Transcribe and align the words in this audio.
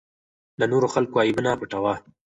د 0.59 0.61
نورو 0.71 0.87
خلکو 0.93 1.15
عیبونه 1.25 1.51
پټوه. 1.59 1.93